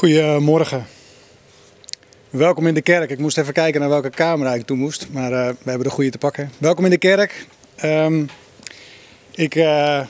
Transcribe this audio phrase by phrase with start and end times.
[0.00, 0.86] Goedemorgen.
[2.30, 3.10] Welkom in de kerk.
[3.10, 5.94] Ik moest even kijken naar welke camera ik toe moest, maar uh, we hebben de
[5.94, 6.50] goede te pakken.
[6.58, 7.46] Welkom in de kerk.
[7.84, 8.28] Um,
[9.34, 10.06] ik, uh,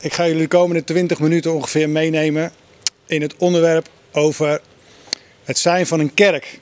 [0.00, 2.52] ik ga jullie de komende 20 minuten ongeveer meenemen
[3.06, 4.60] in het onderwerp over
[5.44, 6.60] het zijn van een kerk.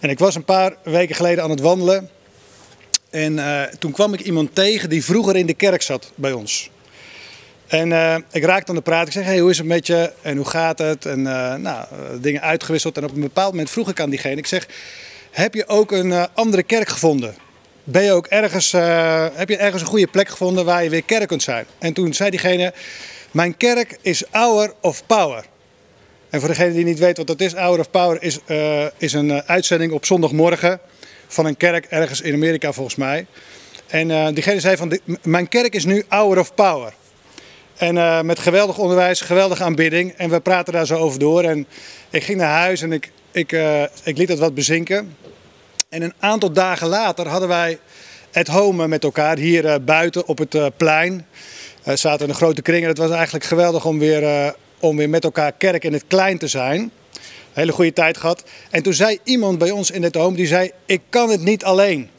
[0.00, 2.10] En ik was een paar weken geleden aan het wandelen
[3.10, 6.71] en uh, toen kwam ik iemand tegen die vroeger in de kerk zat bij ons.
[7.72, 9.06] En uh, ik raakte aan de praat.
[9.06, 10.12] Ik zeg, hey, hoe is het met je?
[10.22, 11.06] En hoe gaat het?
[11.06, 11.86] En uh, nou,
[12.20, 12.96] dingen uitgewisseld.
[12.96, 14.36] En op een bepaald moment vroeg ik aan diegene.
[14.36, 14.66] Ik zeg,
[15.30, 17.34] heb je ook een andere kerk gevonden?
[17.84, 18.72] Ben je ook ergens,
[19.34, 21.66] heb je ergens een goede plek gevonden waar je weer kerk kunt zijn?
[21.78, 22.72] En toen zei diegene,
[23.30, 25.44] mijn kerk is Hour of Power.
[26.30, 28.38] En voor degene die niet weet wat dat is, Hour of Power is,
[28.96, 30.80] is een uitzending op zondagmorgen
[31.28, 33.26] van een kerk ergens in Amerika volgens mij.
[33.86, 36.92] En diegene zei van, mijn kerk is nu Hour of Power.
[37.76, 40.12] En uh, met geweldig onderwijs, geweldige aanbidding.
[40.12, 41.42] En we praten daar zo over door.
[41.42, 41.66] En
[42.10, 45.16] ik ging naar huis en ik, ik, uh, ik liet het wat bezinken.
[45.88, 47.78] En een aantal dagen later hadden wij
[48.30, 51.26] het home met elkaar hier uh, buiten op het plein.
[51.82, 55.08] We zaten in een grote kring en het was eigenlijk geweldig om weer, om weer
[55.08, 56.90] met elkaar kerk in het klein te zijn.
[57.52, 58.44] Hele goede tijd gehad.
[58.70, 61.64] En toen zei iemand bij ons in het home, die zei, ik kan het niet
[61.64, 62.10] alleen.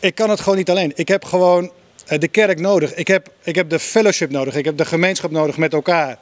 [0.00, 0.92] Ik kan het gewoon niet alleen.
[0.94, 1.70] Ik heb gewoon
[2.06, 2.94] de kerk nodig.
[2.94, 4.54] Ik heb, ik heb de fellowship nodig.
[4.54, 6.18] Ik heb de gemeenschap nodig met elkaar.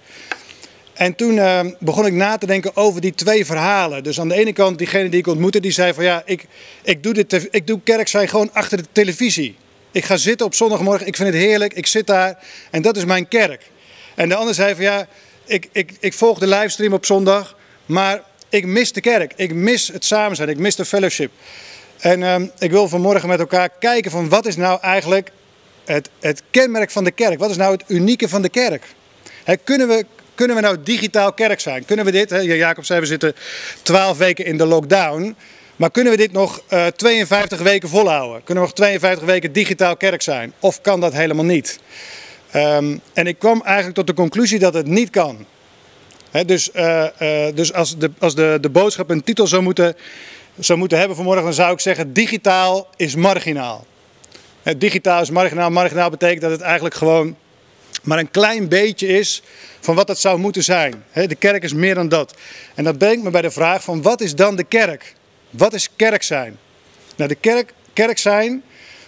[0.95, 4.03] En toen uh, begon ik na te denken over die twee verhalen.
[4.03, 6.47] Dus aan de ene kant, diegene die ik ontmoette, die zei van ja, ik,
[6.83, 9.57] ik, doe, dit, ik doe kerk zijn gewoon achter de televisie.
[9.91, 12.39] Ik ga zitten op zondagmorgen, ik vind het heerlijk, ik zit daar
[12.71, 13.71] en dat is mijn kerk.
[14.15, 15.07] En de ander zei van ja,
[15.45, 19.33] ik, ik, ik volg de livestream op zondag, maar ik mis de kerk.
[19.37, 21.31] Ik mis het samen zijn, ik mis de fellowship.
[21.99, 25.31] En uh, ik wil vanmorgen met elkaar kijken van wat is nou eigenlijk
[25.85, 27.39] het, het kenmerk van de kerk.
[27.39, 28.85] Wat is nou het unieke van de kerk?
[29.65, 31.85] Kunnen, we, kunnen we nou digitaal kerk zijn?
[31.85, 33.35] Kunnen we dit, he, Jacob zei we zitten
[33.83, 35.37] 12 weken in de lockdown.
[35.77, 38.45] Maar kunnen we dit nog uh, 52 weken volhouden?
[38.45, 40.53] Kunnen we nog 52 weken digitaal kerk zijn?
[40.61, 41.79] Of kan dat helemaal niet?
[42.57, 45.47] Um, en ik kwam eigenlijk tot de conclusie dat het niet kan.
[46.47, 49.97] Dus uh, uh, dus als, de, als de, de boodschap een titel zou moeten,
[50.59, 53.87] zou moeten hebben vanmorgen, dan zou ik zeggen: digitaal is marginaal.
[54.65, 55.71] Het digitaal is marginaal.
[55.71, 57.37] Marginaal betekent dat het eigenlijk gewoon
[58.03, 59.43] maar een klein beetje is
[59.81, 61.05] van wat het zou moeten zijn.
[61.13, 62.35] De kerk is meer dan dat.
[62.75, 65.15] En dat brengt me bij de vraag van wat is dan de kerk?
[65.51, 66.59] Wat is kerk zijn?
[67.17, 68.63] Nou, de kerk, kerk zijn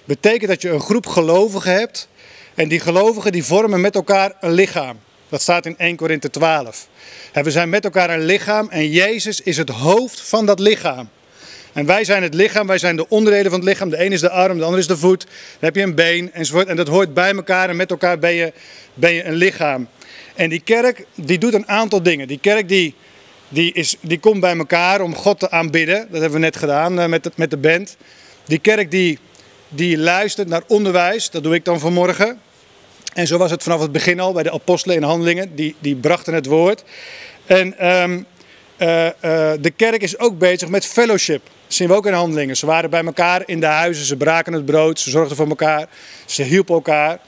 [0.04, 2.08] betekent dat je een groep gelovigen hebt.
[2.54, 4.98] En die gelovigen die vormen met elkaar een lichaam.
[5.28, 6.88] Dat staat in 1 Korinthe 12.
[7.32, 11.08] we zijn met elkaar een lichaam en Jezus is het hoofd van dat lichaam.
[11.76, 13.90] En wij zijn het lichaam, wij zijn de onderdelen van het lichaam.
[13.90, 15.20] De een is de arm, de ander is de voet.
[15.20, 15.28] Dan
[15.58, 16.66] heb je een been enzovoort.
[16.66, 18.52] En dat hoort bij elkaar en met elkaar ben je,
[18.94, 19.88] ben je een lichaam.
[20.34, 22.28] En die kerk, die doet een aantal dingen.
[22.28, 22.94] Die kerk die,
[23.48, 25.96] die, is, die komt bij elkaar om God te aanbidden.
[26.10, 27.96] Dat hebben we net gedaan uh, met, de, met de band.
[28.44, 29.18] Die kerk die,
[29.68, 31.30] die luistert naar onderwijs.
[31.30, 32.40] Dat doe ik dan vanmorgen.
[33.14, 35.54] En zo was het vanaf het begin al bij de apostelen in handelingen.
[35.54, 36.84] Die, die brachten het woord.
[37.46, 38.04] En uh,
[38.76, 41.42] de kerk is ook bezig met fellowship.
[41.44, 42.56] Dat zien we ook in handelingen.
[42.56, 45.88] Ze waren bij elkaar in de huizen, ze braken het brood, ze zorgden voor elkaar,
[46.26, 47.18] ze hielpen elkaar.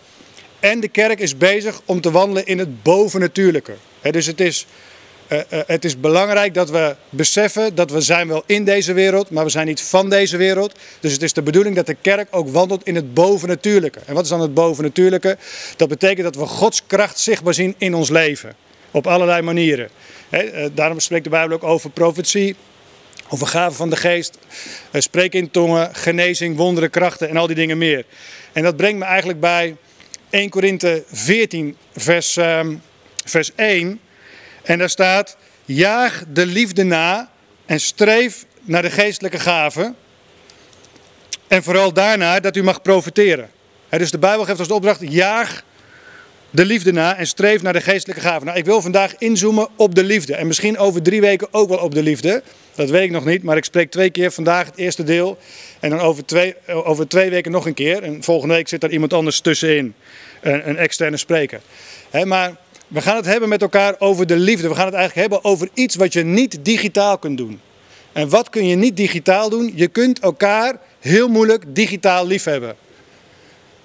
[0.60, 3.74] En de kerk is bezig om te wandelen in het bovennatuurlijke.
[4.10, 4.66] Dus het is,
[5.28, 9.44] uh, het is belangrijk dat we beseffen dat we zijn wel in deze wereld, maar
[9.44, 10.74] we zijn niet van deze wereld.
[11.00, 14.00] Dus het is de bedoeling dat de kerk ook wandelt in het bovennatuurlijke.
[14.06, 15.36] En wat is dan het bovennatuurlijke?
[15.76, 18.67] Dat betekent dat we Gods kracht zichtbaar zien in ons leven.
[18.90, 19.88] Op allerlei manieren.
[20.28, 22.56] He, daarom spreekt de Bijbel ook over profetie,
[23.28, 24.38] over gaven van de geest,
[24.92, 28.04] spreken in tongen, genezing, wonderen, krachten en al die dingen meer.
[28.52, 29.76] En dat brengt me eigenlijk bij
[30.30, 32.82] 1 Korinthe 14, vers, um,
[33.24, 34.00] vers 1.
[34.62, 37.30] En daar staat: Jaag de liefde na
[37.66, 39.96] en streef naar de geestelijke gaven.
[41.48, 43.50] En vooral daarna dat u mag profiteren.
[43.88, 45.64] Dus de Bijbel geeft als de opdracht: jaag
[46.50, 48.46] de liefde na en streef naar de geestelijke gaven.
[48.46, 50.34] Nou, ik wil vandaag inzoomen op de liefde.
[50.34, 52.42] En misschien over drie weken ook wel op de liefde.
[52.74, 55.38] Dat weet ik nog niet, maar ik spreek twee keer vandaag het eerste deel.
[55.80, 58.02] En dan over twee, over twee weken nog een keer.
[58.02, 59.94] En volgende week zit er iemand anders tussenin.
[60.40, 61.60] Een, een externe spreker.
[62.24, 62.56] Maar
[62.88, 64.68] we gaan het hebben met elkaar over de liefde.
[64.68, 67.60] We gaan het eigenlijk hebben over iets wat je niet digitaal kunt doen.
[68.12, 69.72] En wat kun je niet digitaal doen?
[69.74, 72.76] Je kunt elkaar heel moeilijk digitaal liefhebben.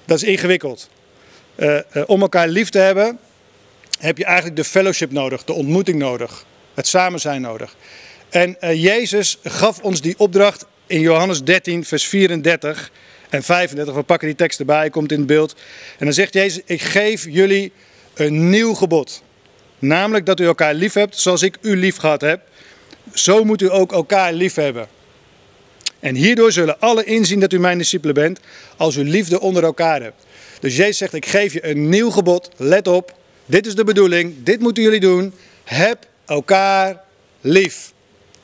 [0.06, 0.90] Dat is ingewikkeld.
[1.56, 3.20] Uh, uh, om elkaar lief te hebben,
[4.00, 7.76] heb je eigenlijk de fellowship nodig, de ontmoeting nodig, het samen zijn nodig.
[8.30, 12.92] En uh, Jezus gaf ons die opdracht in Johannes 13, vers 34
[13.30, 13.94] en 35.
[13.94, 15.56] We pakken die tekst erbij, komt in het beeld.
[15.98, 17.72] En dan zegt Jezus: Ik geef jullie
[18.14, 19.24] een nieuw gebod.
[19.80, 22.42] Namelijk dat u elkaar lief hebt zoals ik u lief gehad heb.
[23.14, 24.88] Zo moet u ook elkaar lief hebben.
[26.00, 28.40] En hierdoor zullen alle inzien dat u mijn discipelen bent,
[28.78, 30.23] als u liefde onder elkaar hebt.
[30.63, 32.50] Dus Jezus zegt, ik geef je een nieuw gebod.
[32.57, 33.13] Let op,
[33.45, 35.33] dit is de bedoeling, dit moeten jullie doen.
[35.63, 37.01] Heb elkaar
[37.42, 37.92] lief.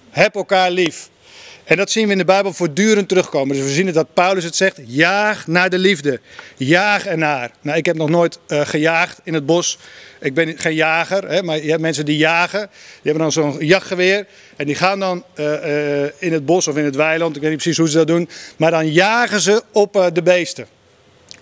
[0.10, 1.10] Heb elkaar lief.
[1.64, 3.56] En dat zien we in de Bijbel voortdurend terugkomen.
[3.56, 6.20] Dus we zien het dat Paulus het zegt, jaag naar de liefde.
[6.58, 7.52] Jaag ernaar.
[7.62, 9.78] Nou, ik heb nog nooit uh, gejaagd in het bos.
[10.20, 12.70] Ik ben geen jager, hè, maar je hebt mensen die jagen.
[13.02, 14.26] Die hebben dan zo'n jachtgeweer.
[14.56, 17.52] En die gaan dan uh, uh, in het bos of in het weiland, ik weet
[17.52, 18.30] niet precies hoe ze dat doen.
[18.58, 20.78] Maar dan jagen ze op de beesten.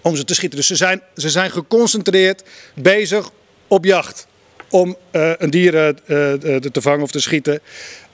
[0.01, 0.57] Om ze te schieten.
[0.57, 2.43] Dus ze zijn, ze zijn geconcentreerd
[2.75, 3.31] bezig
[3.67, 4.27] op jacht.
[4.69, 5.71] Om een dier
[6.71, 7.61] te vangen of te schieten.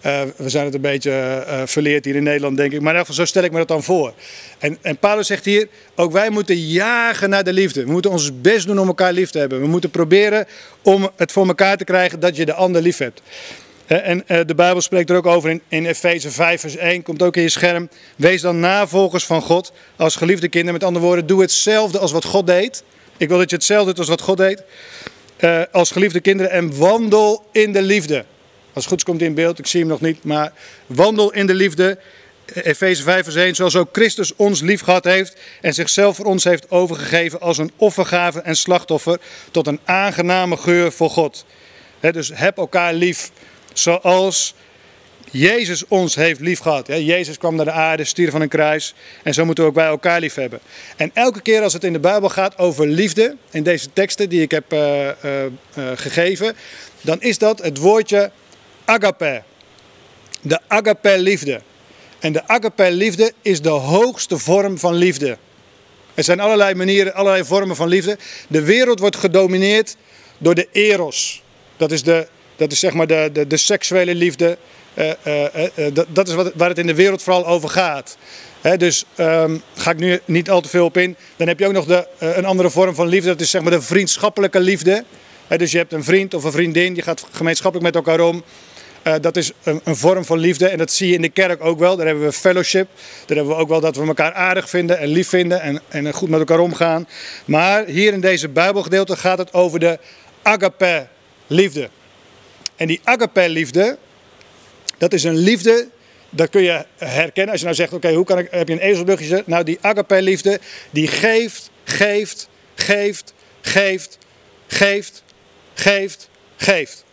[0.05, 1.11] Uh, we zijn het een beetje
[1.47, 2.81] uh, verleerd hier in Nederland, denk ik.
[2.81, 4.13] Maar in ieder geval, zo stel ik me dat dan voor.
[4.59, 7.83] En, en Paulus zegt hier, ook wij moeten jagen naar de liefde.
[7.83, 9.61] We moeten ons best doen om elkaar lief te hebben.
[9.61, 10.45] We moeten proberen
[10.81, 13.21] om het voor elkaar te krijgen dat je de ander lief hebt.
[13.87, 17.21] Uh, en de Bijbel spreekt er ook over in, in Efeze 5 vers 1, komt
[17.21, 17.89] ook in je scherm.
[18.15, 20.73] Wees dan navolgers van God als geliefde kinderen.
[20.73, 22.83] Met andere woorden, doe hetzelfde als wat God deed.
[23.17, 24.63] Ik wil dat je hetzelfde doet als wat God deed.
[25.71, 28.25] als geliefde kinderen en wandel in de liefde.
[28.73, 30.23] Als het goed komt in beeld, ik zie hem nog niet.
[30.23, 30.53] Maar
[30.85, 31.97] wandel in de liefde.
[32.45, 33.55] Efeze 5 vers 1.
[33.55, 37.71] Zoals ook Christus ons lief gehad heeft en zichzelf voor ons heeft overgegeven als een
[37.77, 39.19] offergave en slachtoffer
[39.51, 41.45] tot een aangename geur voor God.
[41.99, 43.31] dus heb elkaar lief
[43.73, 44.53] zoals
[45.31, 46.87] Jezus ons heeft lief gehad.
[46.87, 48.93] Jezus kwam naar de aarde, stierf van een kruis.
[49.23, 50.59] En zo moeten we ook bij elkaar lief hebben.
[50.95, 54.41] En elke keer als het in de Bijbel gaat over liefde, in deze teksten die
[54.41, 55.13] ik heb uh, uh,
[55.77, 56.55] uh, gegeven,
[57.01, 58.31] dan is dat het woordje
[58.85, 59.43] agape.
[60.41, 61.61] De agape liefde.
[62.19, 65.37] En de agape liefde is de hoogste vorm van liefde.
[66.13, 68.17] Er zijn allerlei manieren, allerlei vormen van liefde.
[68.47, 69.95] De wereld wordt gedomineerd
[70.37, 71.43] door de eros.
[71.77, 72.27] Dat is, de,
[72.63, 74.57] dat is zeg maar de, de, de seksuele liefde.
[74.93, 75.43] Uh, uh,
[75.75, 78.17] uh, dat, is wat, waar het in de wereld vooral over gaat.
[78.77, 81.15] Dus um, ga ik nu niet al te veel op in.
[81.35, 83.27] Dan heb je ook nog de, een andere vorm van liefde.
[83.27, 85.03] Dat is zeg maar de vriendschappelijke liefde.
[85.57, 86.95] Dus je hebt een vriend of een vriendin.
[86.95, 88.43] Je gaat gemeenschappelijk met elkaar om.
[89.21, 91.79] Dat is een, een, vorm van liefde en dat zie je in de kerk ook
[91.79, 91.95] wel.
[91.95, 92.87] Daar hebben we fellowship.
[93.25, 96.13] Daar hebben we ook wel dat we elkaar aardig vinden en lief vinden en, en
[96.13, 97.07] goed met elkaar omgaan.
[97.45, 99.99] Maar hier in deze Bijbelgedeelte gaat het over de
[100.41, 101.07] agape
[101.47, 101.89] liefde.
[102.83, 103.97] En die agape liefde,
[104.97, 105.87] dat is een liefde,
[106.29, 107.51] dat kun je herkennen.
[107.51, 109.43] Als je nou zegt, oké, hoe kan ik, heb je een ezelbruggetje?
[109.45, 110.59] Nou, die agape liefde,
[110.89, 114.17] die geeft, geeft, geeft, geeft,
[114.67, 115.23] geeft,
[115.73, 117.03] geeft, geeft.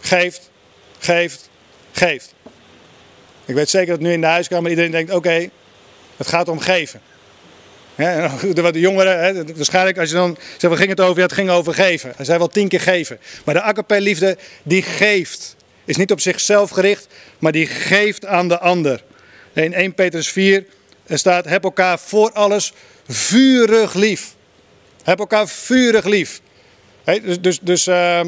[0.00, 0.50] Geeft,
[0.98, 1.48] geeft,
[1.92, 2.34] geeft.
[3.44, 5.50] Ik weet zeker dat nu in de huiskamer iedereen denkt, oké,
[6.16, 7.00] het gaat om geven.
[8.72, 11.16] De jongeren, waarschijnlijk als je dan zegt, waar ging het over?
[11.16, 12.12] Ja, het ging over geven.
[12.16, 13.18] Hij zei wel tien keer geven.
[13.44, 15.56] Maar de akapelliefde, die geeft.
[15.84, 17.06] Is niet op zichzelf gericht,
[17.38, 19.04] maar die geeft aan de ander.
[19.52, 20.64] In 1 Petrus 4
[21.08, 22.72] staat, heb elkaar voor alles
[23.08, 24.34] vurig lief.
[25.02, 26.40] Heb elkaar vurig lief.
[27.04, 28.20] dus dus, dus uh,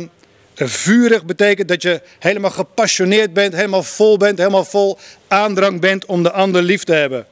[0.54, 4.98] Vurig betekent dat je helemaal gepassioneerd bent, helemaal vol bent, helemaal vol
[5.28, 7.26] aandrang bent om de ander lief te hebben.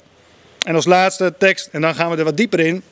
[0.67, 2.83] En als laatste tekst, en dan gaan we er wat dieper in.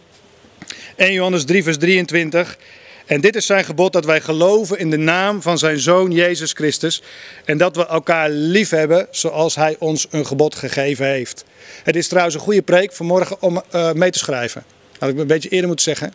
[0.96, 2.58] 1 Johannes 3, vers 23.
[3.06, 6.52] En dit is zijn gebod dat wij geloven in de naam van zijn zoon Jezus
[6.52, 7.02] Christus.
[7.44, 11.44] En dat we elkaar lief hebben zoals hij ons een gebod gegeven heeft.
[11.82, 14.64] Het is trouwens een goede preek vanmorgen om uh, mee te schrijven.
[14.98, 16.12] Had ik een beetje eerder moeten zeggen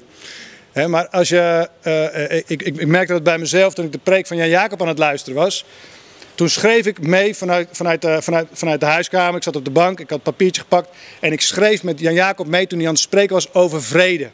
[0.74, 4.28] maar als je, uh, ik, ik, ik merkte dat bij mezelf toen ik de preek
[4.28, 5.66] van Jan Jacob aan het luisteren was.
[6.36, 9.36] Toen schreef ik mee vanuit, vanuit, uh, vanuit, vanuit de huiskamer.
[9.36, 10.90] Ik zat op de bank, ik had een papiertje gepakt.
[11.20, 14.30] En ik schreef met Jan Jacob mee toen hij aan het spreken was over vrede.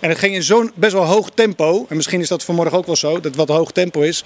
[0.00, 1.86] En het ging in zo'n best wel hoog tempo.
[1.88, 4.24] En misschien is dat vanmorgen ook wel zo, dat het wat hoog tempo is.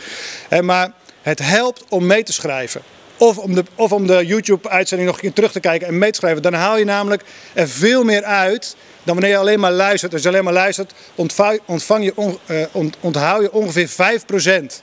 [0.60, 2.82] maar het helpt om mee te schrijven.
[3.16, 6.10] Of om de, of om de YouTube-uitzending nog een keer terug te kijken en mee
[6.10, 6.42] te schrijven.
[6.42, 10.12] Dan haal je namelijk er veel meer uit dan wanneer je alleen maar luistert.
[10.12, 10.92] Als je alleen maar luistert,
[11.66, 12.12] ontvang, je
[12.72, 14.82] ont, onthoud je ongeveer 5%.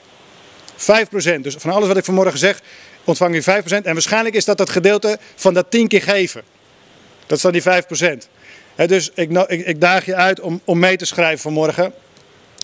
[0.77, 1.41] 5%.
[1.41, 2.61] Dus van alles wat ik vanmorgen zeg,
[3.03, 3.67] ontvang je 5%.
[3.67, 6.41] En waarschijnlijk is dat het gedeelte van dat 10 keer geven.
[7.27, 8.27] Dat is dan die 5%.
[8.75, 11.93] He, dus ik, ik, daag je uit om, om mee te schrijven vanmorgen.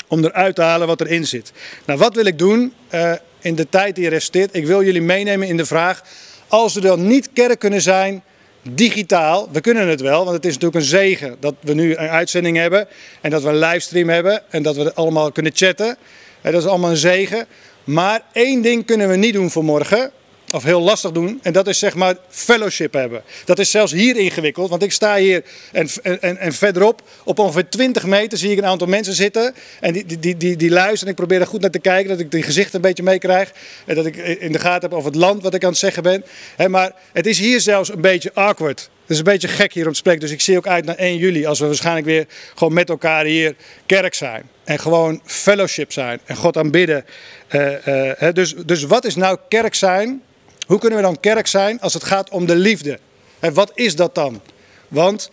[0.07, 1.51] Om eruit te halen wat erin zit.
[1.85, 4.55] Nou, wat wil ik doen uh, in de tijd die resteert?
[4.55, 6.03] Ik wil jullie meenemen in de vraag.
[6.47, 8.23] Als we dan niet kerk kunnen zijn
[8.61, 9.49] digitaal.
[9.51, 12.57] We kunnen het wel, want het is natuurlijk een zegen dat we nu een uitzending
[12.57, 12.87] hebben.
[13.21, 15.97] En dat we een livestream hebben en dat we allemaal kunnen chatten.
[16.41, 17.45] Dat is allemaal een zegen.
[17.83, 20.11] Maar één ding kunnen we niet doen voor morgen.
[20.53, 21.39] of heel lastig doen.
[21.41, 23.23] En dat is zeg maar fellowship hebben.
[23.45, 24.69] Dat is zelfs hier ingewikkeld.
[24.69, 28.65] Want ik sta hier en, en, en verderop, op ongeveer 20 meter, zie ik een
[28.65, 29.53] aantal mensen zitten.
[29.79, 31.09] En die, die, die, die luisteren.
[31.09, 33.51] Ik probeer er goed naar te kijken, dat ik die gezichten een beetje meekrijg.
[33.85, 36.03] En dat ik in de gaten heb over het land wat ik aan het zeggen
[36.03, 36.23] ben.
[36.71, 38.89] maar het is hier zelfs een beetje awkward.
[39.01, 40.21] Het is een beetje gek hier om te spreken.
[40.21, 41.45] Dus ik zie ook uit naar 1 juli.
[41.45, 44.49] Als we waarschijnlijk weer gewoon met elkaar hier kerk zijn.
[44.71, 46.19] En gewoon fellowship zijn.
[46.25, 47.05] En God aanbidden.
[47.51, 50.21] Uh, dus, dus wat is nou kerk zijn?
[50.67, 52.99] Hoe kunnen we dan kerk zijn als het gaat om de liefde?
[53.39, 54.41] En wat is dat dan?
[54.87, 55.29] Want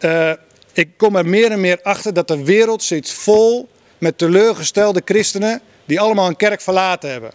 [0.00, 0.32] uh,
[0.72, 5.60] ik kom er meer en meer achter dat de wereld zit vol met teleurgestelde christenen
[5.84, 7.32] die allemaal een kerk verlaten hebben.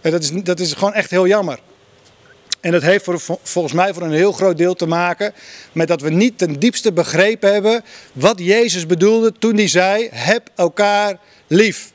[0.00, 1.58] En dat is, dat is gewoon echt heel jammer.
[2.66, 3.04] En dat heeft
[3.42, 5.34] volgens mij voor een heel groot deel te maken
[5.72, 10.48] met dat we niet ten diepste begrepen hebben wat Jezus bedoelde toen hij zei: heb
[10.54, 11.92] elkaar lief.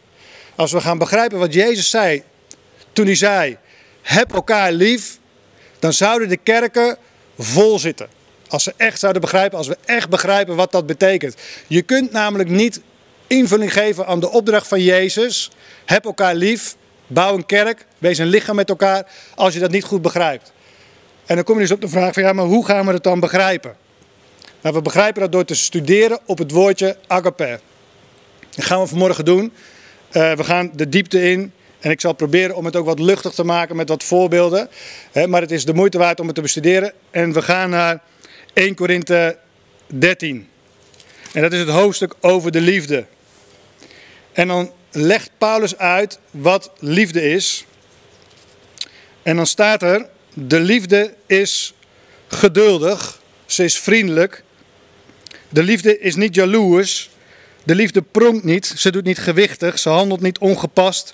[0.55, 2.23] Als we gaan begrijpen wat Jezus zei
[2.93, 3.57] toen hij zei:
[4.01, 5.17] heb elkaar lief,
[5.79, 6.97] dan zouden de kerken
[7.37, 8.07] vol zitten.
[8.47, 11.35] Als ze echt zouden begrijpen, als we echt begrijpen wat dat betekent.
[11.67, 12.81] Je kunt namelijk niet
[13.27, 15.51] invulling geven aan de opdracht van Jezus.
[15.85, 16.75] Heb elkaar lief,
[17.07, 20.51] bouw een kerk, wees een lichaam met elkaar, als je dat niet goed begrijpt.
[21.31, 23.03] En dan kom je dus op de vraag van ja, maar hoe gaan we het
[23.03, 23.75] dan begrijpen?
[24.61, 27.59] Nou, we begrijpen dat door te studeren op het woordje agape.
[28.49, 29.53] Dat gaan we vanmorgen doen.
[30.11, 33.33] Uh, we gaan de diepte in en ik zal proberen om het ook wat luchtig
[33.33, 34.69] te maken met wat voorbeelden.
[35.25, 36.93] Maar het is de moeite waard om het te bestuderen.
[37.11, 38.01] En we gaan naar
[38.53, 39.37] 1 Korinthe
[39.87, 40.47] 13.
[41.33, 43.05] En dat is het hoofdstuk over de liefde.
[44.31, 47.65] En dan legt Paulus uit wat liefde is.
[49.23, 51.73] En dan staat er: De liefde is
[52.27, 54.43] geduldig, ze is vriendelijk.
[55.49, 57.09] De liefde is niet jaloers.
[57.63, 61.13] De liefde pronkt niet, ze doet niet gewichtig, ze handelt niet ongepast.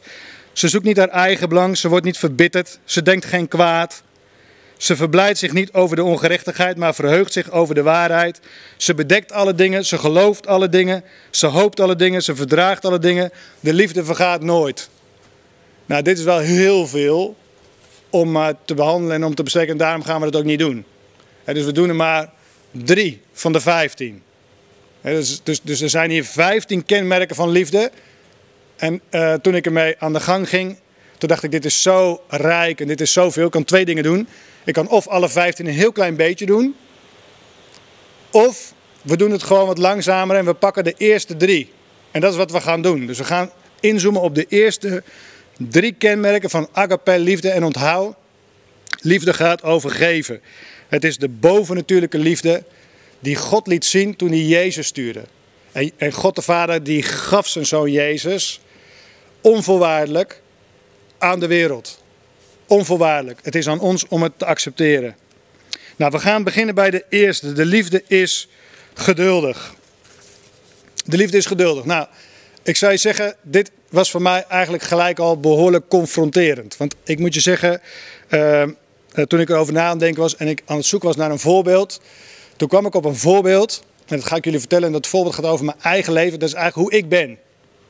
[0.54, 4.04] Ze zoekt niet haar eigen belang, ze wordt niet verbitterd, ze denkt geen kwaad.
[4.78, 8.40] Ze verblijdt zich niet over de ongerechtigheid, maar verheugt zich over de waarheid.
[8.78, 13.00] Ze bedekt alle dingen, ze gelooft alle dingen, ze hoopt alle dingen, ze verdraagt alle
[13.00, 13.32] dingen.
[13.60, 14.90] De liefde vergaat nooit.
[15.86, 17.36] Nou, dit is wel heel veel
[18.10, 20.86] om te behandelen en om te bespreken en daarom gaan we dat ook niet doen.
[21.46, 22.30] dus we doen er maar
[22.72, 24.24] drie van de vijftien.
[25.02, 27.92] dus, dus, dus er zijn hier vijftien kenmerken van liefde.
[28.76, 30.78] En uh, toen ik ermee aan de gang ging,
[31.18, 33.46] toen dacht ik, dit is zo rijk en dit is zoveel.
[33.46, 34.28] Ik kan twee dingen doen.
[34.64, 36.76] Ik kan of alle vijftien een heel klein beetje doen.
[38.32, 41.72] Of we doen het gewoon wat langzamer en we pakken de eerste drie.
[42.12, 43.06] En dat is wat we gaan doen.
[43.06, 45.04] Dus we gaan inzoomen op de eerste
[45.58, 48.16] drie kenmerken van agape, liefde en onthoud.
[49.02, 50.42] Liefde gaat over geven.
[50.88, 52.64] Het is de bovennatuurlijke liefde
[53.20, 55.24] die God liet zien toen hij Jezus stuurde.
[55.98, 58.60] En God de Vader die gaf zijn zoon Jezus
[59.42, 60.42] onvoorwaardelijk
[61.18, 62.04] aan de wereld.
[62.68, 63.40] Onvoorwaardelijk.
[63.44, 65.16] Het is aan ons om het te accepteren.
[65.96, 67.54] Nou, we gaan beginnen bij de eerste.
[67.54, 68.48] De liefde is
[68.94, 69.76] geduldig.
[71.06, 71.86] De liefde is geduldig.
[71.86, 72.08] Nou,
[72.64, 76.78] ik zou je zeggen, dit was voor mij eigenlijk gelijk al behoorlijk confronterend.
[76.78, 77.82] Want ik moet je zeggen,
[78.30, 78.64] uh,
[79.28, 81.40] toen ik erover na aan denken was en ik aan het zoeken was naar een
[81.40, 82.02] voorbeeld,
[82.56, 83.84] toen kwam ik op een voorbeeld.
[84.08, 84.86] En dat ga ik jullie vertellen.
[84.86, 86.40] En dat voorbeeld gaat over mijn eigen leven.
[86.40, 87.38] Dat is eigenlijk hoe ik ben.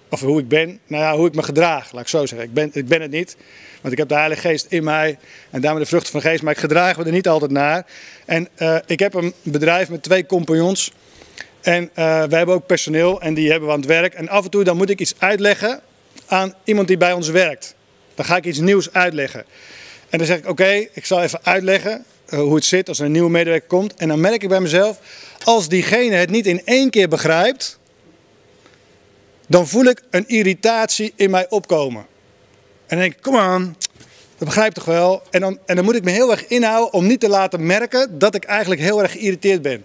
[0.10, 2.48] Of hoe ik ben, nou ja, hoe ik me gedraag, laat ik zo zeggen.
[2.48, 3.38] Ik ben, ik ben het niet,
[3.82, 5.18] want ik heb de Heilige Geest in mij
[5.50, 7.86] en daarmee de vruchten van de Geest, maar ik gedraag me er niet altijd naar.
[8.26, 10.92] En uh, ik heb een bedrijf met twee compagnons
[11.62, 14.14] en wij hebben ook personeel en die hebben we aan het werk.
[14.14, 15.82] En af en toe dan moet ik iets uitleggen
[16.28, 17.76] aan iemand die bij ons werkt.
[18.16, 19.46] Dan ga ik iets nieuws uitleggen.
[20.10, 23.06] En dan zeg ik, oké, ik zal even uitleggen uh, hoe het zit als er
[23.06, 23.94] een nieuwe medewerker komt.
[23.94, 25.00] En dan merk ik bij mezelf,
[25.44, 27.80] als diegene het niet in één keer begrijpt
[29.48, 32.02] dan voel ik een irritatie in mij opkomen.
[32.02, 33.76] En dan denk ik, kom aan,
[34.38, 35.22] dat begrijp toch wel.
[35.32, 38.20] En dan, en dan moet ik me heel erg inhouden om niet te laten merken
[38.20, 39.84] dat ik eigenlijk heel erg geïrriteerd ben.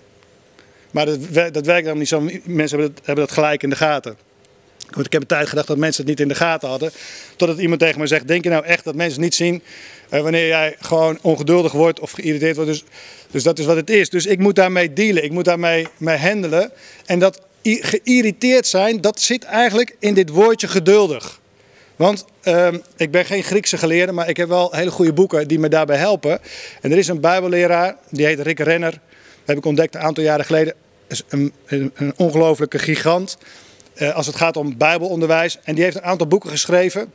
[0.91, 2.21] Maar dat, dat werkt dan niet zo.
[2.45, 4.17] Mensen hebben hebben dat gelijk in de gaten.
[4.95, 6.91] Want ik heb een tijd gedacht dat mensen het niet in de gaten hadden.
[7.37, 9.63] Totdat iemand tegen me zegt: Denk je nou echt dat mensen het niet zien
[10.09, 12.71] eh, wanneer jij gewoon ongeduldig wordt of geïrriteerd wordt?
[12.71, 12.85] Dus,
[13.31, 14.11] dus dat is wat het is.
[14.11, 15.25] Dus ik moet daarmee dealen.
[15.25, 16.71] Ik moet daarmee mee handelen.
[17.07, 21.41] En dat geïrriteerd zijn, dat zit eigenlijk in dit woordje geduldig.
[21.97, 25.59] Want uh, ik ben geen Griekse geleerde, maar ik heb wel hele goede boeken die
[25.59, 26.41] me daarbij helpen.
[26.81, 28.91] En er is een Bijbelleraar, die heet Rick Renner.
[28.91, 29.01] Dat
[29.45, 30.75] heb ik ontdekt een aantal jaren geleden.
[31.09, 33.39] Is een, een, een ongelofelijke gigant
[34.11, 35.59] als het gaat om Bijbelonderwijs.
[35.63, 37.13] En die heeft een aantal boeken geschreven.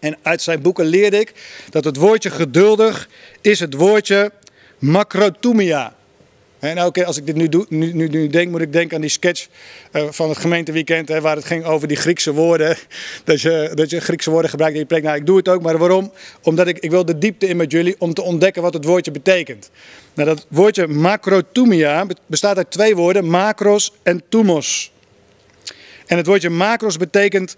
[0.00, 1.32] En uit zijn boeken leerde ik
[1.70, 3.08] dat het woordje geduldig
[3.40, 4.32] is het woordje
[4.78, 5.94] macrotumia
[6.58, 8.94] En elke keer als ik dit nu, doe, nu, nu, nu denk, moet ik denken
[8.94, 9.48] aan die sketch
[9.92, 11.08] uh, van het gemeenteweekend.
[11.08, 12.76] Hè, waar het ging over die Griekse woorden.
[13.24, 15.02] Dat je, dat je Griekse woorden gebruikt in je preek.
[15.02, 16.12] Nou, ik doe het ook, maar waarom?
[16.42, 19.10] Omdat ik, ik wil de diepte in met jullie om te ontdekken wat het woordje
[19.10, 19.70] betekent.
[20.14, 23.28] Nou, dat woordje macrotumia bestaat uit twee woorden.
[23.28, 24.92] Macros en tumos.
[26.06, 27.54] En het woordje macros betekent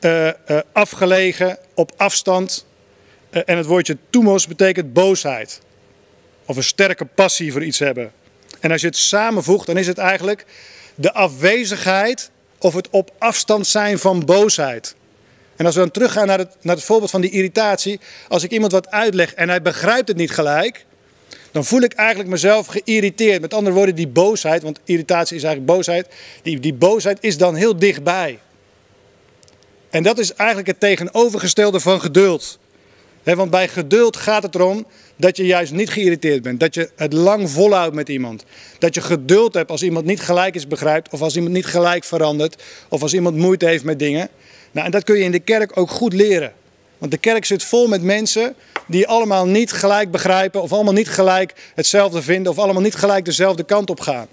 [0.00, 2.66] uh, uh, afgelegen, op afstand.
[3.30, 5.60] en het woordje tumos betekent boosheid.
[6.46, 8.12] Of een sterke passie voor iets hebben.
[8.60, 10.46] En als je het samenvoegt, dan is het eigenlijk
[10.94, 14.94] de afwezigheid of het op afstand zijn van boosheid.
[15.56, 18.00] En als we dan teruggaan naar het, naar het voorbeeld van die irritatie.
[18.28, 20.84] Als ik iemand wat uitleg en hij begrijpt het niet gelijk.
[21.52, 23.40] Dan voel ik eigenlijk mezelf geïrriteerd.
[23.40, 26.06] Met andere woorden, die boosheid, want irritatie is eigenlijk boosheid.
[26.42, 28.38] Die, die boosheid is dan heel dichtbij.
[29.90, 32.58] En dat is eigenlijk het tegenovergestelde van geduld.
[33.22, 36.60] want bij geduld gaat het erom dat je juist niet geïrriteerd bent.
[36.60, 38.44] Dat je het lang volhoudt met iemand.
[38.78, 41.12] Dat je geduld hebt als iemand niet gelijk is begrijpt.
[41.12, 42.62] Of als iemand niet gelijk verandert.
[42.88, 44.28] Of als iemand moeite heeft met dingen.
[44.70, 46.52] Nou, en dat kun je in de kerk ook goed leren.
[47.02, 48.54] Want de kerk zit vol met mensen
[48.86, 50.62] die allemaal niet gelijk begrijpen.
[50.62, 52.52] Of allemaal niet gelijk hetzelfde vinden.
[52.52, 54.26] Of allemaal niet gelijk dezelfde kant op gaan.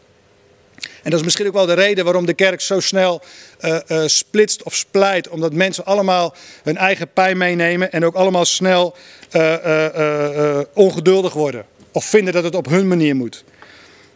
[0.76, 3.22] En dat is misschien ook wel de reden waarom de kerk zo snel
[3.62, 5.30] uh, splitst of splijt.
[5.30, 8.96] Omdat mensen allemaal hun eigen pijn meenemen en ook allemaal snel
[9.32, 11.66] uh, ongeduldig worden.
[11.92, 13.44] Of vinden dat het op hun manier moet.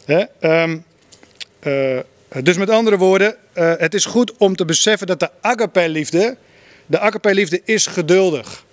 [0.06, 0.24] Hè?
[0.62, 0.86] Um,
[2.44, 6.38] dus met andere woorden, het is goed om te beseffen dat de agape-liefde,
[6.94, 8.66] de agape-liefde is geduldig.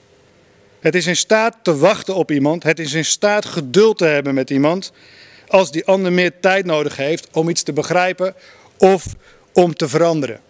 [0.80, 2.62] Het is in staat te wachten op iemand.
[2.62, 4.92] Het is in staat geduld te hebben met iemand
[5.48, 8.34] als die ander meer tijd nodig heeft om iets te begrijpen
[8.78, 9.06] of
[9.52, 10.40] om te veranderen.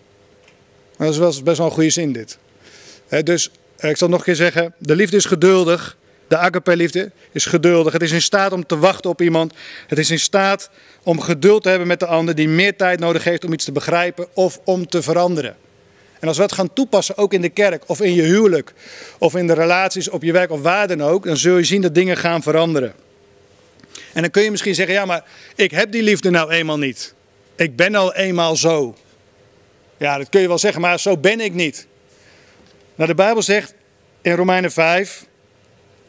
[0.97, 2.39] Dat is best wel een goede zin dit.
[3.23, 5.97] Dus ik zal nog een keer zeggen, de liefde is geduldig.
[6.29, 7.93] De agape-liefde is geduldig.
[7.93, 9.55] Het is in staat om te wachten op iemand.
[9.87, 10.71] Het is in staat
[11.03, 13.73] om geduld te hebben met de ander die meer tijd nodig heeft om iets te
[13.73, 15.57] begrijpen of om te veranderen.
[16.21, 18.73] En als we dat gaan toepassen, ook in de kerk of in je huwelijk
[19.19, 21.81] of in de relaties op je werk of waar dan ook, dan zul je zien
[21.81, 22.95] dat dingen gaan veranderen.
[24.13, 25.25] En dan kun je misschien zeggen, ja maar
[25.55, 27.15] ik heb die liefde nou eenmaal niet.
[27.57, 28.97] Ik ben al eenmaal zo.
[29.97, 31.87] Ja, dat kun je wel zeggen, maar zo ben ik niet.
[32.95, 33.75] Nou, de Bijbel zegt
[34.21, 35.27] in Romeinen 5,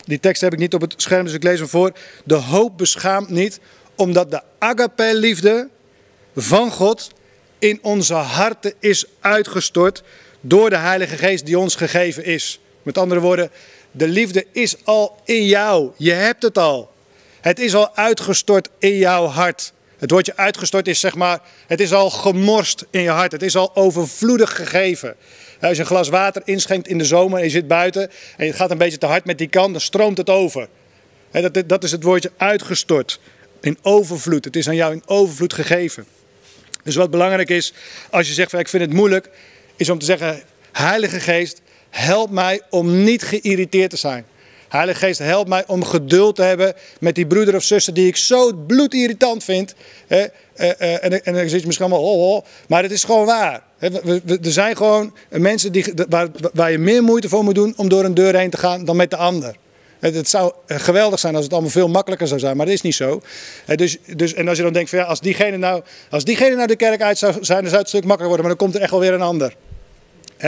[0.06, 1.91] die tekst heb ik niet op het scherm, dus ik lees hem voor.
[2.24, 3.60] De hoop beschaamt niet,
[3.95, 5.69] omdat de agape-liefde
[6.36, 7.12] van God
[7.62, 10.04] in onze harten is uitgestort
[10.39, 12.60] door de Heilige Geest die ons gegeven is.
[12.84, 13.52] Met andere woorden,
[13.91, 15.91] de liefde is al in jou.
[15.97, 16.91] Je hebt het al.
[17.41, 19.74] Het is al uitgestort in jouw hart.
[19.97, 23.32] Het woordje uitgestort is zeg maar, het is al gemorst in je hart.
[23.32, 25.15] Het is al overvloedig gegeven.
[25.62, 28.54] Als je een glas water inschenkt in de zomer en je zit buiten en je
[28.54, 30.67] gaat een beetje te hard met die kan, dan stroomt het over.
[31.65, 33.19] Dat, is het woordje uitgestort.
[33.62, 34.45] In overvloed.
[34.45, 36.06] Het is aan jou in overvloed gegeven.
[36.84, 37.74] Dus wat belangrijk is,
[38.10, 39.30] als je zegt, ik vind het moeilijk,
[39.76, 40.41] is om te zeggen,
[40.72, 44.26] Heilige Geest, help mij om niet geïrriteerd te zijn.
[44.72, 48.15] Heilige Geest, help mij om geduld te hebben met die broeder of zuster die ik
[48.15, 49.76] zo bloedirritant vind.
[50.08, 53.26] Eh, eh, en, en dan zit je misschien allemaal, oh, oh, maar het is gewoon
[53.26, 53.62] waar.
[53.80, 58.04] Er zijn gewoon mensen die, waar, waar je meer moeite voor moet doen om door
[58.04, 59.56] een deur heen te gaan dan met de ander.
[60.02, 62.96] Het zou geweldig zijn als het allemaal veel makkelijker zou zijn, maar dat is niet
[62.96, 63.22] zo.
[63.76, 66.68] Dus, dus, en als je dan denkt, van, ja, als, diegene nou, als diegene nou
[66.68, 68.76] de kerk uit zou zijn, dan zou het een stuk makkelijker worden, maar dan komt
[68.76, 69.56] er echt wel weer een ander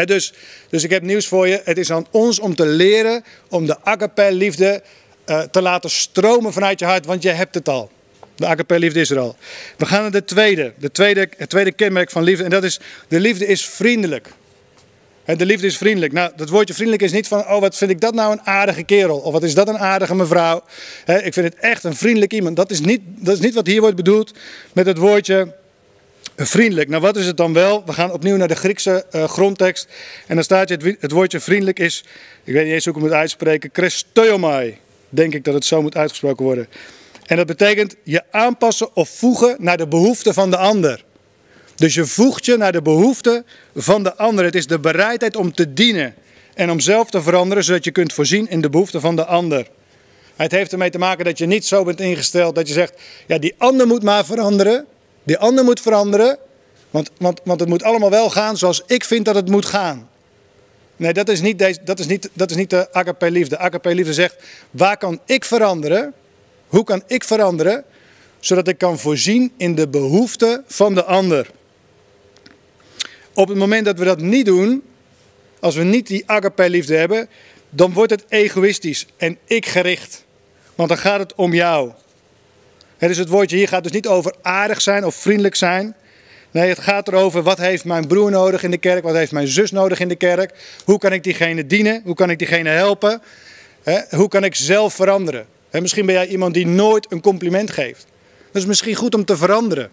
[0.02, 0.34] dus,
[0.70, 1.62] dus ik heb nieuws voor je.
[1.64, 4.84] Het is aan ons om te leren om de agape-liefde
[5.26, 7.92] uh, te laten stromen vanuit je hart, want je hebt het al.
[8.36, 9.36] De agape-liefde is er al.
[9.78, 12.44] We gaan naar de tweede, de tweede, het tweede kenmerk van liefde.
[12.44, 14.30] En dat is, de liefde is vriendelijk.
[15.26, 16.14] De liefde is vriendelijk.
[16.14, 18.84] Nou, dat woordje vriendelijk is niet van, oh wat vind ik dat nou een aardige
[18.84, 19.18] kerel.
[19.18, 20.64] Of wat is dat een aardige mevrouw.
[21.06, 22.56] ik vind het echt een vriendelijk iemand.
[22.56, 24.34] Dat is, niet, dat is niet wat hier wordt bedoeld
[24.74, 25.62] met het woordje
[26.36, 26.90] Vriendelijk.
[26.90, 27.86] Nou, wat is het dan wel?
[27.86, 29.88] We gaan opnieuw naar de Griekse uh, grondtekst.
[30.28, 32.04] En dan staat je, het, woordje vriendelijk is,
[32.44, 34.78] ik weet niet eens hoe ik het moet uitspreken, Christoiomai.
[35.10, 36.68] Denk ik dat het zo moet uitgesproken worden.
[37.26, 41.04] En dat betekent je aanpassen of voegen naar de behoeften van de ander.
[41.84, 44.46] Dus je voegt je naar de behoeften van de ander.
[44.46, 46.16] Het is de bereidheid om te dienen
[46.54, 49.68] en om zelf te veranderen, zodat je kunt voorzien in de behoeften van de ander.
[50.36, 52.94] Het heeft ermee te maken dat je niet zo bent ingesteld dat je zegt,
[53.28, 54.86] ja die ander moet maar veranderen.
[55.24, 56.38] Die ander moet veranderen,
[56.90, 60.10] want, want, want het moet allemaal wel gaan zoals ik vind dat het moet gaan.
[60.96, 63.58] Nee, dat is niet, deze, dat is niet, dat is niet de agape liefde.
[63.58, 64.36] Agape liefde zegt,
[64.72, 66.14] waar kan ik veranderen?
[66.68, 67.84] Hoe kan ik veranderen?
[68.40, 71.50] Zodat ik kan voorzien in de behoeften van de ander.
[73.34, 74.84] Op het moment dat we dat niet doen,
[75.60, 77.30] als we niet die agape liefde hebben,
[77.70, 80.26] dan wordt het egoïstisch en ik gericht.
[80.76, 81.92] Want dan gaat het om jou
[83.08, 85.96] dus het woordje hier gaat dus niet over aardig zijn of vriendelijk zijn.
[86.52, 89.48] Nee, het gaat erover wat heeft mijn broer nodig in de kerk, wat heeft mijn
[89.48, 90.54] zus nodig in de kerk.
[90.86, 93.22] Hoe kan ik diegene dienen, hoe kan ik diegene helpen,
[94.10, 95.46] hoe kan ik zelf veranderen.
[95.72, 98.06] misschien ben jij iemand die nooit een compliment geeft.
[98.52, 99.92] Dat is misschien goed om te veranderen.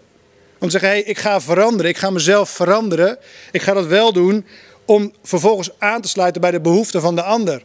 [0.60, 3.18] Om te zeggen, hé, ik ga veranderen, ik ga mezelf veranderen.
[3.50, 4.46] Ik ga dat wel doen
[4.84, 7.62] om vervolgens aan te sluiten bij de behoeften van de ander.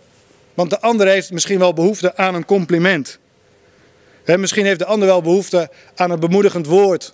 [0.54, 3.20] Want de ander heeft misschien wel behoefte aan een compliment.
[4.26, 7.14] misschien heeft de ander wel behoefte aan een bemoedigend woord.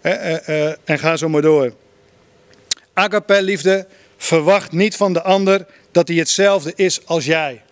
[0.00, 1.72] Eh, eh, en ga zo maar door.
[2.92, 7.62] Agape liefde verwacht niet van de ander dat hij hetzelfde is als jij.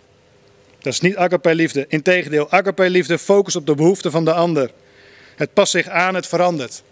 [0.79, 1.85] Dat is niet agape liefde.
[1.89, 4.71] Integendeel, agape liefde focust op de behoeften van de ander.
[5.37, 6.83] Het past zich aan, het verandert.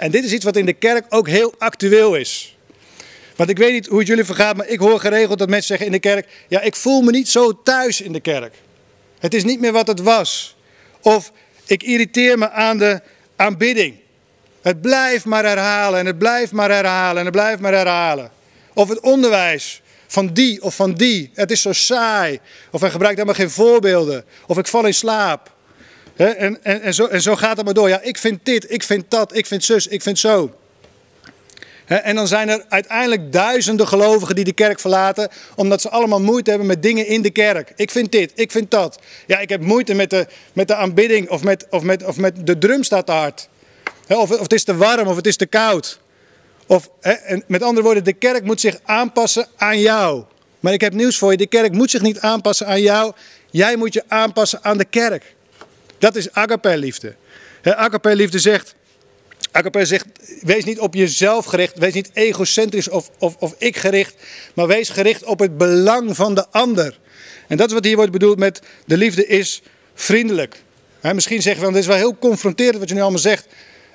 [0.00, 2.56] En dit is iets wat in de kerk ook heel actueel is.
[3.36, 5.86] Want ik weet niet hoe het jullie vergaat, maar ik hoor geregeld dat mensen zeggen
[5.86, 8.54] in de kerk: Ja, ik voel me niet zo thuis in de kerk.
[9.18, 10.56] Het is niet meer wat het was.
[11.00, 11.32] Of
[11.66, 13.00] ik irriteer me aan de
[13.36, 13.96] aanbidding.
[14.62, 18.30] Het blijft maar herhalen en het blijft maar herhalen en het blijft maar herhalen.
[18.74, 21.30] Of het onderwijs van die of van die.
[21.34, 22.40] Het is zo saai.
[22.70, 24.24] Of hij gebruikt helemaal geen voorbeelden.
[24.46, 25.58] Of ik val in slaap.
[26.26, 27.88] En, en, en, zo, en zo gaat het maar door.
[27.88, 30.54] Ja, ik vind dit, ik vind dat, ik vind zus, ik vind zo.
[31.86, 36.50] En dan zijn er uiteindelijk duizenden gelovigen die de kerk verlaten, omdat ze allemaal moeite
[36.50, 37.72] hebben met dingen in de kerk.
[37.76, 38.98] Ik vind dit, ik vind dat.
[39.26, 42.46] Ja, ik heb moeite met de, met de aanbidding of met, of, met, of met
[42.46, 43.48] de drum staat te hard.
[44.08, 46.00] Of, of het is te warm of het is te koud.
[46.66, 50.24] Of, en met andere woorden, de kerk moet zich aanpassen aan jou.
[50.60, 53.12] Maar ik heb nieuws voor je, de kerk moet zich niet aanpassen aan jou.
[53.50, 55.34] Jij moet je aanpassen aan de kerk.
[56.00, 57.14] Dat is agape-liefde.
[57.62, 58.74] Agape-liefde zegt,
[59.52, 60.06] agape zegt,
[60.40, 64.14] wees niet op jezelf gericht, wees niet egocentrisch of, of, of ik gericht,
[64.54, 66.98] maar wees gericht op het belang van de ander.
[67.48, 69.62] En dat is wat hier wordt bedoeld met de liefde is
[69.94, 70.62] vriendelijk.
[71.00, 73.46] misschien zeggen we, want dit is wel heel confronterend wat je nu allemaal zegt,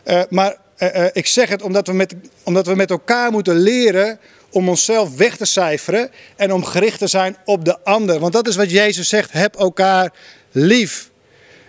[0.05, 3.55] uh, maar uh, uh, ik zeg het omdat we, met, omdat we met elkaar moeten
[3.55, 8.19] leren om onszelf weg te cijferen en om gericht te zijn op de ander.
[8.19, 10.13] Want dat is wat Jezus zegt, heb elkaar
[10.51, 11.09] lief.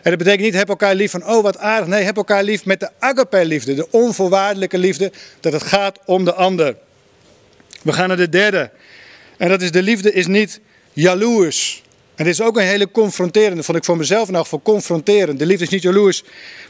[0.06, 1.88] En dat betekent niet heb elkaar lief van, oh wat aardig.
[1.88, 6.34] Nee, heb elkaar lief met de agape-liefde, de onvoorwaardelijke liefde, dat het gaat om de
[6.34, 6.76] ander.
[7.82, 8.70] We gaan naar de derde.
[9.36, 10.60] En dat is de liefde is niet
[10.92, 11.82] jaloers.
[12.14, 15.38] En dit is ook een hele confronterende, vond ik voor mezelf nog voor confronterend.
[15.38, 16.22] De liefde is niet jaloers.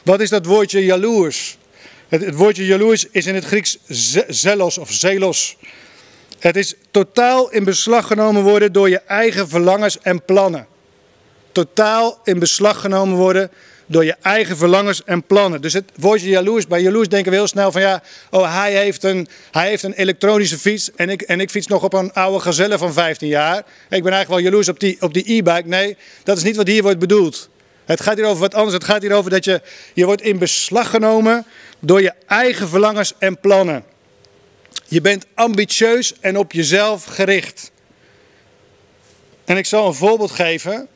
[0.03, 1.57] Wat is dat woordje jaloers?
[2.07, 3.77] Het, het woordje jaloers is in het Grieks
[4.27, 5.57] zelos of zelos.
[6.39, 10.67] Het is totaal in beslag genomen worden door je eigen verlangens en plannen
[11.65, 13.51] totaal in beslag genomen worden
[13.85, 15.61] door je eigen verlangens en plannen.
[15.61, 19.03] Dus het woordje jaloers, bij jaloers denken we heel snel van ja, oh hij heeft
[19.03, 22.39] een, hij heeft een elektronische fiets en ik, en ik fiets nog op een oude
[22.39, 23.57] gazelle van 15 jaar.
[23.57, 23.63] Ik
[24.03, 25.67] ben eigenlijk wel jaloers op die, op die e-bike.
[25.67, 27.49] Nee, dat is niet wat hier wordt bedoeld.
[27.85, 28.73] Het gaat hier over wat anders.
[28.73, 29.61] Het gaat hier over dat je,
[29.93, 31.45] je wordt in beslag genomen
[31.79, 33.83] door je eigen verlangens en plannen.
[34.87, 37.71] Je bent ambitieus en op jezelf gericht.
[39.45, 40.87] En ik zal een voorbeeld geven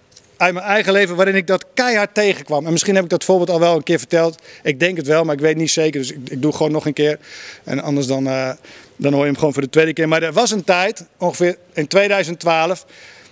[0.42, 2.66] uit mijn eigen leven waarin ik dat keihard tegenkwam.
[2.66, 4.42] En misschien heb ik dat voorbeeld al wel een keer verteld.
[4.64, 6.00] Ik denk het wel, maar ik weet niet zeker.
[6.00, 7.20] Dus ik, doe gewoon nog een keer.
[7.64, 8.52] En anders dan, uh,
[8.96, 10.08] dan hoor je hem gewoon voor de tweede keer.
[10.08, 12.86] Maar er was een tijd, ongeveer in 2012,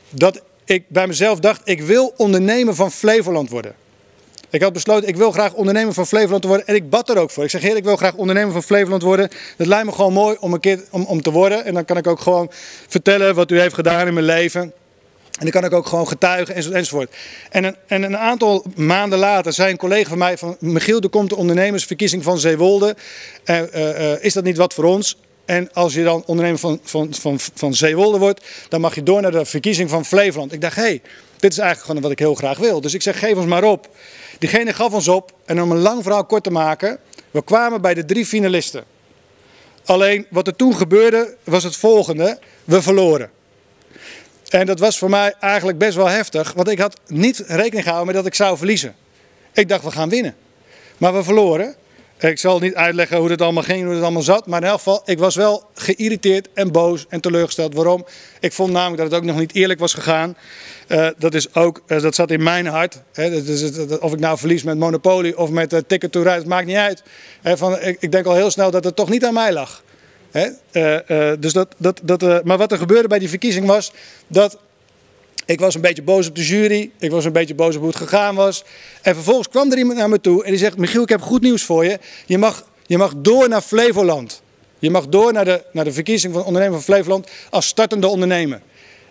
[0.10, 3.74] dat ik bij mezelf dacht: ik wil ondernemer van Flevoland worden.
[4.50, 6.68] Ik had besloten, ik wil graag ondernemer van Flevoland worden.
[6.68, 7.44] En ik bad er ook voor.
[7.44, 9.30] Ik zeg, heer, ik wil graag ondernemer van Flevoland worden.
[9.58, 11.66] Dat lijkt me gewoon mooi om een keer om, om te worden.
[11.66, 12.48] En dan kan ik ook gewoon
[12.88, 14.74] vertellen wat u heeft gedaan in mijn leven.
[15.40, 17.16] En dan kan ik ook gewoon getuigen enzovoort.
[17.50, 20.56] En een, en een aantal maanden later zei een collega van mij van...
[20.60, 22.96] Michiel, er komt de ondernemersverkiezing van Zeewolde.
[23.46, 25.18] Uh, uh, is dat niet wat voor ons?
[25.46, 28.46] En als je dan ondernemer van, van, van, van Zeewolde wordt...
[28.70, 30.54] dan mag je door naar de verkiezing van Flevoland.
[30.54, 31.02] Ik dacht, hé, hey,
[31.38, 32.82] dit is eigenlijk gewoon wat ik heel graag wil.
[32.82, 33.90] Dus ik zeg, geef ons maar op.
[34.40, 35.32] Diegene gaf ons op.
[35.46, 37.00] En om een lang verhaal kort te maken...
[37.32, 38.84] we kwamen bij de drie finalisten.
[39.86, 42.40] Alleen, wat er toen gebeurde, was het volgende.
[42.64, 43.30] We verloren.
[44.50, 48.06] En dat was voor mij eigenlijk best wel heftig, want ik had niet rekening gehouden
[48.06, 48.96] met dat ik zou verliezen.
[49.54, 50.36] Ik dacht, we gaan winnen.
[50.98, 51.76] Maar we verloren.
[52.20, 54.48] Ik zal niet uitleggen hoe het allemaal ging, hoe het allemaal zat.
[54.48, 57.74] Maar in elk geval, ik was wel geïrriteerd en boos en teleurgesteld.
[57.74, 58.06] Waarom?
[58.40, 60.38] Ik vond namelijk dat het ook nog niet eerlijk was gegaan.
[60.88, 63.02] Uh, dat, is ook, uh, dat zat in mijn hart.
[63.14, 63.32] Hè.
[63.32, 66.48] Dat is het, of ik nou verlies met Monopoly of met uh, Ticket to Ride,
[66.48, 67.04] maakt niet uit.
[67.44, 69.84] van, ik, ik denk al heel snel dat het toch niet aan mij lag.
[70.32, 70.48] Hè?
[70.72, 73.92] Uh, dus dat, dat, dat, uh, maar wat er gebeurde bij die verkiezing was
[74.28, 74.58] dat
[75.46, 76.92] ik was een beetje boos op de jury.
[77.00, 78.64] Ik was een beetje boos op hoe het gegaan was.
[79.02, 81.42] En vervolgens kwam er iemand naar me toe en die zegt: Michiel, ik heb goed
[81.42, 82.00] nieuws voor je.
[82.26, 84.42] Je mag, je mag door naar Flevoland.
[84.80, 88.62] Je mag door naar de, naar de verkiezing van ondernemer van Flevoland als startende ondernemer.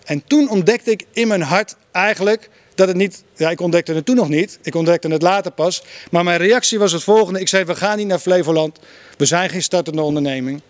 [0.04, 4.04] En toen ontdekte ik in mijn hart eigenlijk dat het niet, ja, ik ontdekte het
[4.04, 5.82] toen nog niet, ik ontdekte het later pas.
[6.10, 7.40] Maar mijn reactie was het volgende.
[7.40, 8.78] Ik zei, we gaan niet naar Flevoland.
[9.16, 10.60] We zijn geen startende onderneming.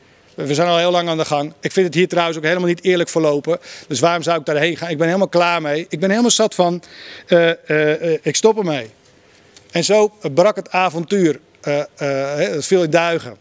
[0.47, 1.53] We zijn al heel lang aan de gang.
[1.61, 3.59] Ik vind het hier trouwens ook helemaal niet eerlijk verlopen.
[3.89, 4.91] Dus waarom zou ik daarheen gaan?
[4.91, 5.87] Ik ben helemaal klaar mee.
[5.89, 6.83] Ik ben helemaal zat van,
[7.29, 8.91] uh, uh, ik stop ermee.
[9.71, 11.41] En zo brak het avontuur.
[11.97, 13.37] het viel in duigen.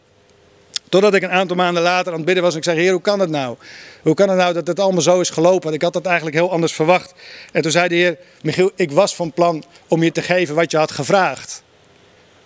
[0.90, 3.02] Totdat ik een aantal maanden later aan het bidden was en ik zei, heer, hoe
[3.02, 3.58] kan het nou?
[4.02, 5.74] Hoe kan het nou dat het allemaal zo is gelopen?
[5.74, 7.14] Ik had dat eigenlijk heel anders verwacht.
[7.52, 10.72] En toen zei de heer, Michiel, ik was van plan om je te geven wat
[10.72, 11.64] je had gevraagd.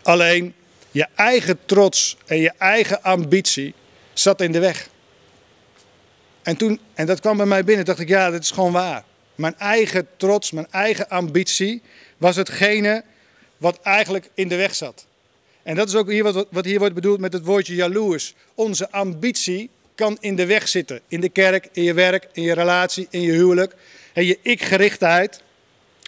[0.02, 0.54] Alleen,
[0.92, 3.74] je eigen trots en je eigen ambitie
[4.14, 4.90] zat in de weg.
[6.42, 9.04] En, toen, en dat kwam bij mij binnen, dacht ik, ja, dat is gewoon waar.
[9.36, 11.82] Mijn eigen trots, mijn eigen ambitie
[12.18, 13.04] was hetgene
[13.58, 15.06] wat eigenlijk in de weg zat.
[15.64, 18.34] En dat is ook hier wat, wat hier wordt bedoeld met het woordje jaloers.
[18.56, 21.02] Onze ambitie kan in de weg zitten.
[21.08, 23.76] In de kerk, in je werk, in je relatie, in je huwelijk.
[24.14, 25.42] En je ik-gerichtheid,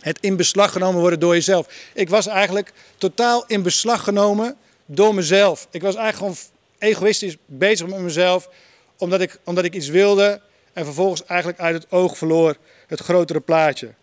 [0.01, 1.67] het in beslag genomen worden door jezelf.
[1.93, 5.67] Ik was eigenlijk totaal in beslag genomen door mezelf.
[5.71, 6.51] Ik was eigenlijk gewoon
[6.83, 8.49] egoïstisch bezig met mezelf,
[8.97, 10.41] omdat ik, omdat ik iets wilde
[10.73, 13.93] en vervolgens eigenlijk uit het oog verloor het grotere plaatje.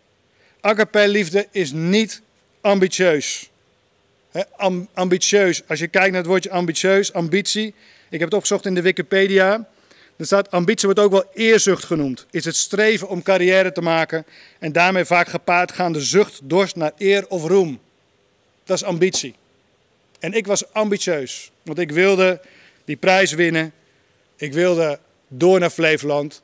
[0.60, 2.22] Agape liefde is niet
[2.60, 3.50] ambitieus.
[4.94, 7.74] ambitieus, als je kijkt naar het woordje ambitieus, ambitie.
[8.08, 9.68] Ik heb het opgezocht in de Wikipedia.
[10.16, 12.26] Er staat ambitie wordt ook wel eerzucht genoemd.
[12.30, 14.26] Is het streven om carrière te maken
[14.58, 17.80] en daarmee vaak gepaard gaande zucht, dorst naar eer of roem.
[18.64, 19.34] Dat is ambitie.
[20.18, 22.40] En ik was ambitieus, want ik wilde
[22.90, 23.72] die prijs winnen.
[24.36, 24.98] Ik wilde
[25.28, 26.42] door naar Flevoland.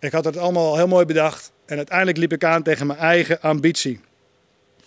[0.00, 1.52] Ik had het allemaal heel mooi bedacht.
[1.66, 4.00] En uiteindelijk liep ik aan tegen mijn eigen ambitie.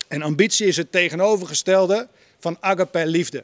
[0.08, 2.08] En ambitie is het tegenovergestelde
[2.40, 3.44] van agape liefde.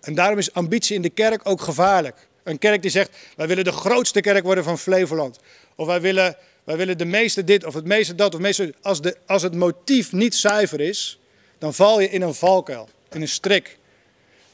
[0.00, 2.28] En daarom is ambitie in de kerk ook gevaarlijk.
[2.42, 5.38] Een kerk die zegt, wij willen de grootste kerk worden van Flevoland.
[5.74, 8.34] Of wij willen, wij willen de meeste dit of het meeste dat.
[8.34, 11.18] Of meeste, als, de, als het motief niet zuiver is,
[11.58, 13.78] dan val je in een valkuil, in een strik.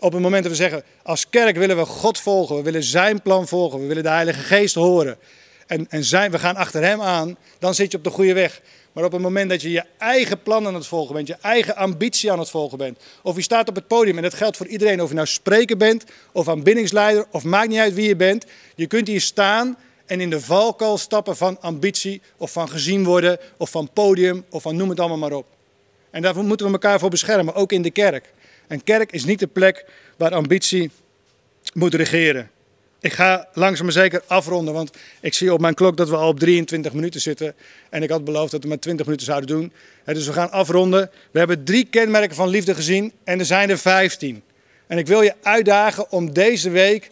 [0.01, 3.23] Op het moment dat we zeggen, als kerk willen we God volgen, we willen zijn
[3.23, 5.19] plan volgen, we willen de Heilige Geest horen.
[5.67, 8.61] En, en zijn, we gaan achter hem aan, dan zit je op de goede weg.
[8.93, 11.77] Maar op het moment dat je je eigen plan aan het volgen bent, je eigen
[11.77, 14.67] ambitie aan het volgen bent, of je staat op het podium, en dat geldt voor
[14.67, 18.47] iedereen, of je nou spreker bent, of aanbiddingsleider, of maakt niet uit wie je bent,
[18.75, 23.39] je kunt hier staan en in de valkuil stappen van ambitie, of van gezien worden,
[23.57, 25.47] of van podium, of van noem het allemaal maar op.
[26.11, 28.33] En daarvoor moeten we elkaar voor beschermen, ook in de kerk.
[28.69, 29.85] Een kerk is niet de plek
[30.17, 30.91] waar ambitie
[31.75, 32.51] moet regeren.
[33.01, 36.29] Ik ga langzaam maar zeker afronden, want ik zie op mijn klok dat we al
[36.29, 37.55] op 23 minuten zitten.
[37.91, 39.73] En ik had beloofd dat we maar 20 minuten zouden doen.
[40.05, 41.11] Dus we gaan afronden.
[41.31, 44.43] We hebben drie kenmerken van liefde gezien en er zijn er 15.
[44.87, 47.11] En ik wil je uitdagen om deze week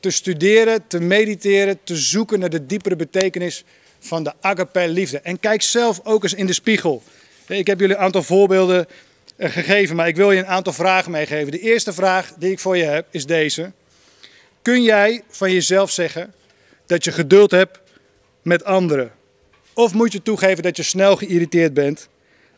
[0.00, 3.64] te studeren, te mediteren, te zoeken naar de diepere betekenis
[3.98, 5.20] van de agape liefde.
[5.20, 7.02] En kijk zelf ook eens in de spiegel.
[7.46, 8.86] Ik heb jullie een aantal voorbeelden
[9.38, 11.50] gegeven, maar ik wil je een aantal vragen meegeven.
[11.50, 13.72] De eerste vraag die ik voor je heb is deze.
[14.62, 16.34] Kun jij van jezelf zeggen
[16.86, 17.78] dat je geduld hebt
[18.42, 19.12] met anderen?
[19.74, 22.08] Of moet je toegeven dat je snel geïrriteerd bent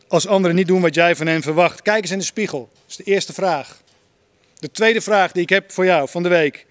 [0.07, 1.81] als anderen niet doen wat jij van hen verwacht?
[1.81, 2.69] Kijk eens in de spiegel.
[2.73, 3.81] Dat is de eerste vraag.
[4.59, 6.65] De tweede vraag die ik heb voor jou van de week.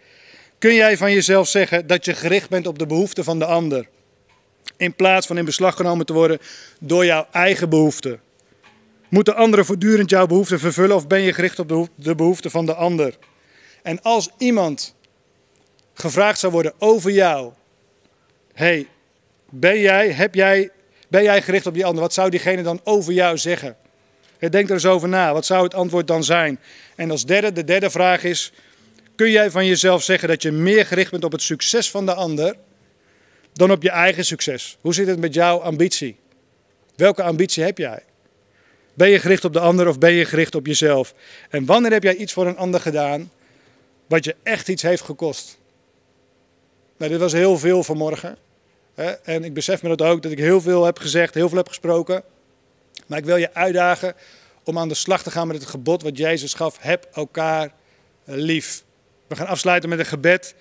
[0.58, 3.88] Kun jij van jezelf zeggen dat je gericht bent op de behoeften van de ander?
[4.76, 6.38] In plaats van in beslag genomen te worden
[6.80, 8.20] door jouw eigen behoeften.
[9.14, 12.74] Moeten anderen voortdurend jouw behoeften vervullen of ben je gericht op de behoeften van de
[12.74, 13.16] ander?
[13.82, 14.94] En als iemand
[15.92, 17.52] gevraagd zou worden over jou:
[18.52, 18.88] hey,
[19.50, 20.70] ben jij, heb jij,
[21.08, 22.02] ben jij gericht op die ander?
[22.02, 23.76] Wat zou diegene dan over jou zeggen?
[24.38, 25.32] Denk er eens over na.
[25.32, 26.60] Wat zou het antwoord dan zijn?
[26.94, 28.52] En als derde, de derde vraag is:
[29.14, 32.14] kun jij van jezelf zeggen dat je meer gericht bent op het succes van de
[32.14, 32.56] ander
[33.52, 34.78] dan op je eigen succes?
[34.80, 36.16] Hoe zit het met jouw ambitie?
[36.96, 38.02] Welke ambitie heb jij?
[38.94, 41.14] Ben je gericht op de ander of ben je gericht op jezelf?
[41.50, 43.30] En wanneer heb jij iets voor een ander gedaan
[44.06, 45.58] wat je echt iets heeft gekost?
[46.96, 48.36] Nou, dit was heel veel vanmorgen.
[48.94, 49.10] Hè?
[49.10, 51.68] En ik besef me dat ook, dat ik heel veel heb gezegd, heel veel heb
[51.68, 52.22] gesproken.
[53.06, 54.14] Maar ik wil je uitdagen
[54.64, 56.76] om aan de slag te gaan met het gebod wat Jezus gaf.
[56.80, 57.72] Heb elkaar
[58.24, 58.84] lief.
[59.26, 60.54] We gaan afsluiten met een gebed.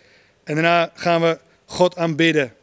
[0.43, 2.53] En daarna gaan we God aanbidden.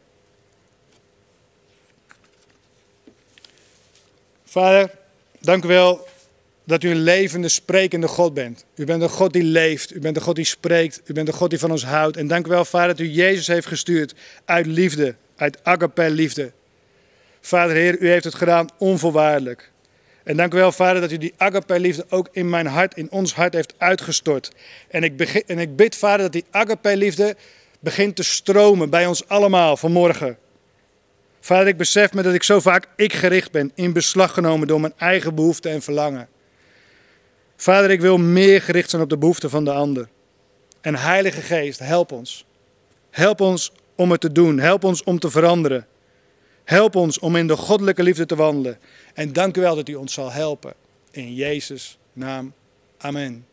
[4.45, 4.91] Vader,
[5.41, 6.07] Dank u wel
[6.63, 8.65] dat u een levende, sprekende God bent.
[8.75, 9.95] U bent een God die leeft.
[9.95, 11.01] U bent een God die spreekt.
[11.05, 12.17] U bent een God die van ons houdt.
[12.17, 14.13] En dank u wel, Vader, dat u Jezus heeft gestuurd
[14.45, 16.51] uit liefde, uit agape liefde.
[17.41, 19.71] Vader Heer, u heeft het gedaan onvoorwaardelijk.
[20.23, 23.11] En dank u wel, Vader, dat u die agape liefde ook in mijn hart, in
[23.11, 24.51] ons hart heeft uitgestort.
[24.87, 27.35] En ik, begin, en ik bid, Vader, dat die agape liefde
[27.79, 30.37] begint te stromen bij ons allemaal vanmorgen.
[31.43, 34.81] Vader, ik besef me dat ik zo vaak ik gericht ben, in beslag genomen door
[34.81, 36.27] mijn eigen behoeften en verlangen.
[37.55, 40.09] Vader, ik wil meer gericht zijn op de behoeften van de ander.
[40.81, 42.45] En Heilige Geest, help ons.
[43.09, 44.59] Help ons om het te doen.
[44.59, 45.87] Help ons om te veranderen.
[46.63, 48.79] Help ons om in de goddelijke liefde te wandelen.
[49.13, 50.73] En dank u wel dat u ons zal helpen.
[51.11, 52.53] In Jezus' naam.
[52.97, 53.45] Amen.